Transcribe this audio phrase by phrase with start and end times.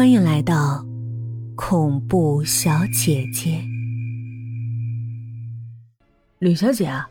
[0.00, 0.82] 欢迎来到
[1.54, 3.62] 恐怖小姐姐。
[6.38, 7.10] 吕小姐啊，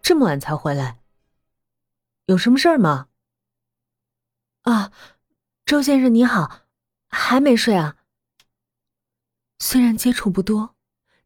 [0.00, 0.98] 这么晚才回来，
[2.24, 3.08] 有什么事儿吗？
[4.62, 4.92] 啊，
[5.66, 6.62] 周先生你好，
[7.10, 7.96] 还没睡啊？
[9.58, 10.74] 虽然接触不多，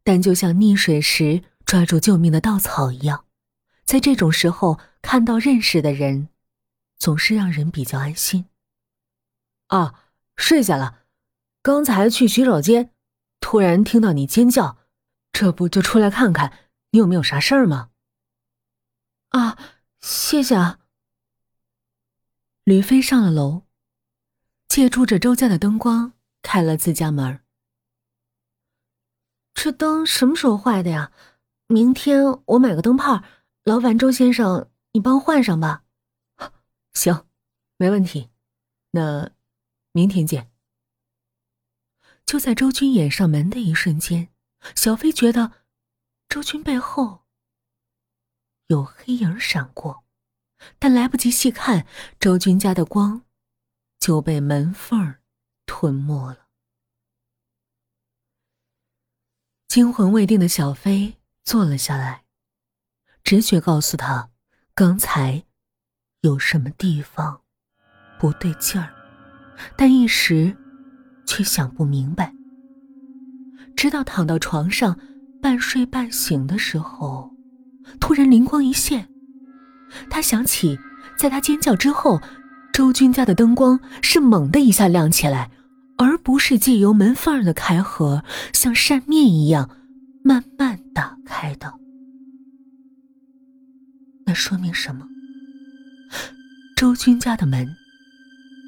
[0.02, 3.26] 但就像溺水时抓住救命的稻草一样，
[3.84, 6.30] 在这种时候看到认识的人，
[6.98, 8.46] 总是让人比较安心。
[9.68, 10.00] 啊。
[10.36, 11.04] 睡下了，
[11.62, 12.92] 刚才去洗手间，
[13.40, 14.78] 突然听到你尖叫，
[15.32, 16.52] 这不就出来看看
[16.90, 17.90] 你有没有啥事儿吗？
[19.30, 19.58] 啊，
[20.00, 20.80] 谢谢啊。
[22.64, 23.62] 吕飞上了楼，
[24.68, 27.40] 借助着周家的灯光开了自家门。
[29.54, 31.12] 这灯什么时候坏的呀？
[31.68, 33.22] 明天我买个灯泡，
[33.64, 35.84] 劳烦周先生你帮换上吧。
[36.92, 37.24] 行，
[37.76, 38.30] 没问题。
[38.90, 39.30] 那。
[39.94, 40.50] 明天见。
[42.26, 44.28] 就在周军掩上门的一瞬间，
[44.74, 45.52] 小飞觉得
[46.28, 47.24] 周军背后
[48.66, 50.04] 有黑影闪过，
[50.78, 51.86] 但来不及细看，
[52.18, 53.24] 周军家的光
[54.00, 55.16] 就被门缝
[55.64, 56.48] 吞没了。
[59.68, 62.24] 惊魂未定的小飞坐了下来，
[63.22, 64.30] 直觉告诉他，
[64.74, 65.44] 刚才
[66.22, 67.44] 有什么地方
[68.18, 68.93] 不对劲儿。
[69.76, 70.56] 但一时
[71.26, 72.34] 却想不明白，
[73.76, 74.98] 直到躺到床上
[75.40, 77.34] 半睡半醒的时候，
[78.00, 79.08] 突然灵光一现，
[80.10, 80.78] 他想起
[81.18, 82.20] 在他尖叫之后，
[82.72, 85.50] 周军家的灯光是猛的一下亮起来，
[85.96, 89.70] 而不是借由门缝的开合像扇面一样
[90.22, 91.72] 慢慢打开的。
[94.26, 95.06] 那说明什么？
[96.76, 97.68] 周军家的门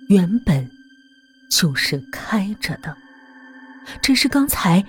[0.09, 0.76] 原本。
[1.59, 2.95] 就是开着的，
[4.03, 4.85] 只是刚才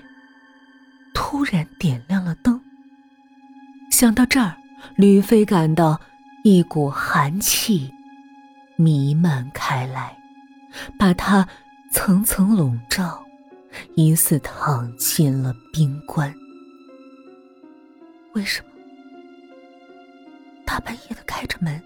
[1.14, 2.60] 突然点亮了灯。
[3.90, 4.58] 想到这儿，
[4.98, 6.02] 吕飞感到
[6.44, 7.90] 一股寒气
[8.76, 10.18] 弥漫开来，
[11.00, 11.48] 把他
[11.90, 13.26] 层层笼罩，
[13.96, 16.36] 疑似躺进了冰棺。
[18.34, 18.68] 为什么
[20.66, 21.82] 大半夜的开着门？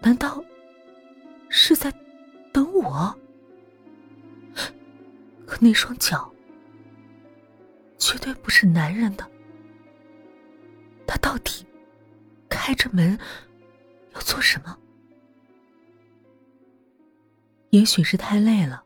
[0.00, 0.42] 难道
[1.50, 1.92] 是在？
[2.80, 3.14] 我，
[5.46, 6.32] 可那双脚
[7.98, 9.30] 绝对不是男人的。
[11.06, 11.66] 他到底
[12.48, 13.18] 开着门
[14.14, 14.78] 要做什么？
[17.70, 18.84] 也许是太累了，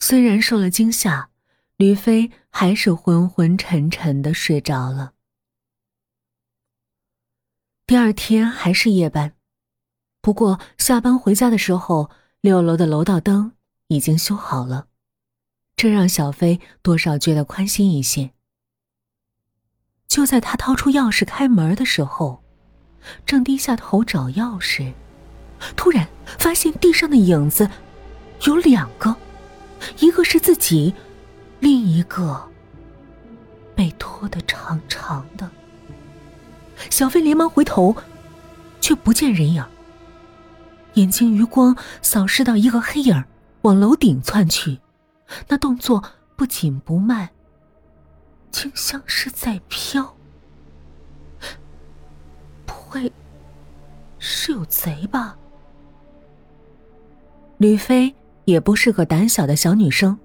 [0.00, 1.30] 虽然受了惊吓，
[1.76, 5.12] 吕飞还是昏昏沉沉的睡着了。
[7.86, 9.34] 第二天还是夜班，
[10.20, 12.10] 不过下班回家的时候。
[12.44, 13.52] 六楼的楼道灯
[13.86, 14.88] 已经修好了，
[15.76, 18.32] 这让小飞多少觉得宽心一些。
[20.06, 22.44] 就在他掏出钥匙开门的时候，
[23.24, 24.92] 正低下头找钥匙，
[25.74, 26.06] 突然
[26.38, 27.66] 发现地上的影子
[28.42, 29.16] 有两个，
[30.00, 30.92] 一个是自己，
[31.60, 32.46] 另一个
[33.74, 35.50] 被拖得长长的。
[36.90, 37.96] 小飞连忙回头，
[38.82, 39.64] 却不见人影。
[40.94, 43.24] 眼睛余光扫视到一个黑影
[43.62, 44.80] 往楼顶窜去，
[45.48, 46.02] 那动作
[46.36, 47.30] 不紧不慢，
[48.50, 50.16] 竟像是在飘。
[52.66, 53.12] 不会
[54.18, 55.36] 是有贼吧？
[57.58, 60.18] 吕飞也不是个胆小的小女生，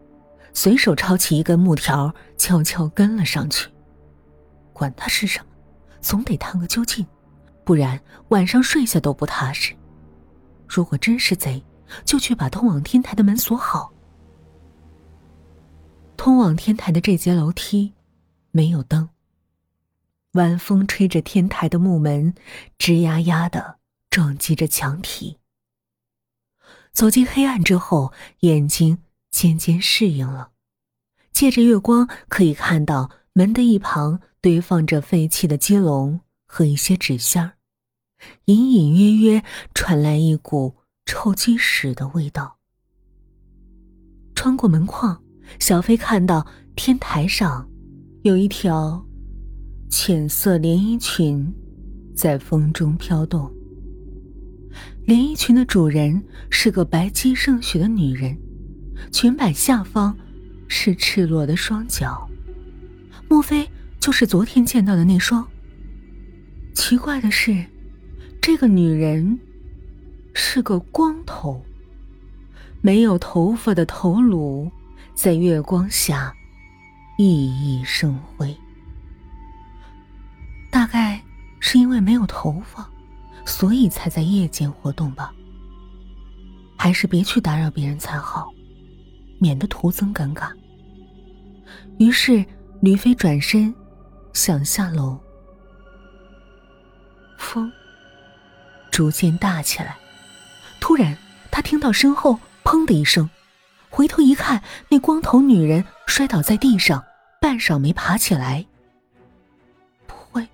[0.53, 3.69] 随手抄起一根木条，悄悄跟了上去。
[4.74, 5.46] 管他是什么，
[6.02, 7.06] 总得探个究竟，
[7.63, 9.74] 不然晚上睡下都不踏实。
[10.69, 11.63] 如果真是贼，
[12.06, 13.91] 就去把通往天台的门锁好。
[16.16, 17.94] 通往天台的这节楼梯
[18.52, 19.09] 没有灯，
[20.34, 22.35] 晚风吹着天台的木门，
[22.78, 23.79] 吱呀呀的
[24.12, 25.40] 撞击着墙体。
[26.91, 28.99] 走进黑暗之后，眼睛
[29.32, 30.52] 渐渐适应了，
[31.32, 37.53] 借着月光可以看到门的一旁堆放着废弃的鸡笼和一些纸箱。
[38.46, 39.44] 隐隐约约
[39.74, 40.76] 传来一股
[41.06, 42.58] 臭鸡屎的味道。
[44.36, 45.22] 穿过门框，
[45.60, 46.46] 小飞看到
[46.76, 47.70] 天台上
[48.24, 49.06] 有一条
[49.90, 51.54] 浅色连衣裙
[52.16, 53.52] 在风中飘动。
[55.06, 58.38] 连衣裙的主人是个白皙胜雪的女人，
[59.12, 60.16] 裙摆下方
[60.68, 62.30] 是赤裸的双脚。
[63.28, 63.68] 莫非
[64.00, 65.46] 就是昨天见到的那双？
[66.74, 67.66] 奇怪的是。
[68.51, 69.40] 这个女人
[70.34, 71.63] 是个光头，
[72.81, 74.72] 没有头发的头颅，
[75.13, 76.34] 在月光下
[77.19, 78.57] 熠熠生辉。
[80.72, 81.23] 大概
[81.59, 82.90] 是因为没有头发，
[83.46, 85.31] 所以才在夜间活动吧。
[86.75, 88.49] 还是别去打扰别人才好，
[89.37, 90.49] 免得徒增尴尬。
[91.99, 92.43] 于是，
[92.81, 93.72] 吕飞转身
[94.34, 95.19] 想下楼，
[97.37, 97.72] 风
[98.91, 99.96] 逐渐大起来。
[100.80, 101.18] 突然，
[101.52, 103.30] 他听到身后“砰”的一声，
[103.90, 107.03] 回头一看，那光头女人摔倒在地上，
[107.41, 108.66] 半晌没爬起来。
[110.08, 110.47] 不会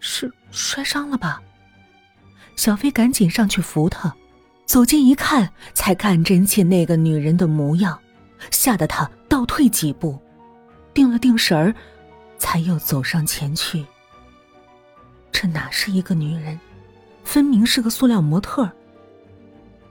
[0.00, 1.40] 是摔伤了吧？
[2.56, 4.14] 小飞赶紧上去扶她。
[4.64, 7.98] 走近一看，才看真切那个女人的模样，
[8.50, 10.18] 吓得他倒退几步，
[10.94, 11.74] 定了定神儿，
[12.38, 13.84] 才又走上前去。
[15.30, 16.58] 这哪是一个女人，
[17.24, 18.70] 分明是个塑料模特。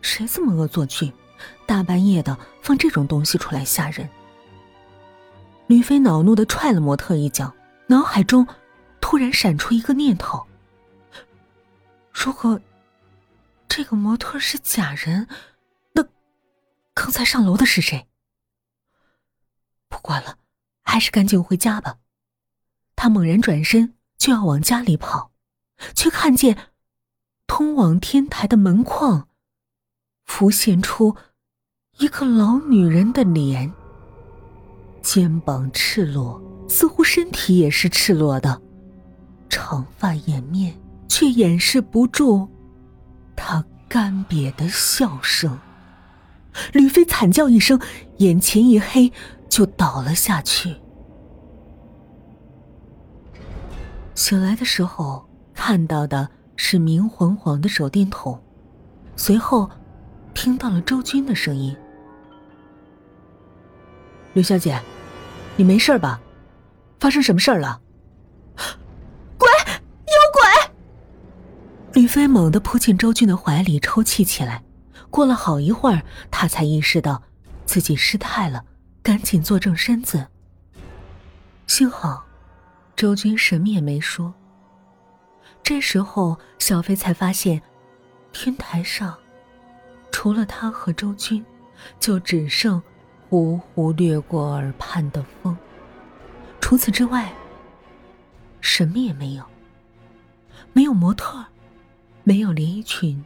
[0.01, 1.11] 谁这么恶作剧，
[1.65, 4.09] 大半夜的放这种东西出来吓人？
[5.67, 7.53] 吕飞恼怒的踹了模特一脚，
[7.87, 8.45] 脑海中
[8.99, 10.45] 突然闪出一个念头：
[12.11, 12.59] 如果……
[13.67, 15.29] 这个模特是假人，
[15.93, 16.03] 那
[16.93, 18.05] 刚才上楼的是谁？
[19.87, 20.37] 不管了，
[20.83, 21.95] 还是赶紧回家吧。
[22.97, 25.31] 他猛然转身就要往家里跑，
[25.95, 26.57] 却看见
[27.53, 29.27] 通往天台的门框
[30.24, 31.18] 浮现出
[31.98, 33.69] 一个老女人的脸，
[35.01, 38.62] 肩膀赤裸，似乎身体也是赤裸的，
[39.50, 40.74] 长发掩面，
[41.09, 42.48] 却掩饰不住。
[43.36, 45.59] 他干瘪的笑声，
[46.71, 47.77] 吕飞惨叫一声，
[48.19, 49.12] 眼前一黑，
[49.50, 50.77] 就倒了下去。
[54.15, 58.42] 醒来的时候，看到的是明晃晃的手电筒，
[59.15, 59.69] 随后
[60.33, 61.75] 听到了周军的声音
[64.33, 64.80] ：“吕小姐，
[65.56, 66.19] 你没事吧？
[67.00, 67.81] 发生什么事儿了？”
[71.94, 74.63] 吕飞猛地扑进周军的怀里，抽泣起来。
[75.09, 76.01] 过了好一会儿，
[76.31, 77.21] 他才意识到
[77.65, 78.63] 自己失态了，
[79.03, 80.25] 赶紧坐正身子。
[81.68, 82.24] 幸好，
[82.95, 84.33] 周军什么也没说。
[85.63, 87.61] 这时候，小飞才发现，
[88.31, 89.17] 天台上
[90.11, 91.45] 除了他和周军，
[91.99, 92.81] 就只剩
[93.29, 95.57] 呼呼掠过耳畔的风。
[96.59, 97.33] 除此之外，
[98.59, 99.43] 什么也没有。
[100.73, 101.45] 没有模特。
[102.23, 103.25] 没有连衣裙，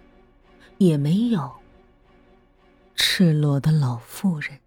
[0.77, 1.51] 也没有
[2.95, 4.57] 赤裸的老妇人。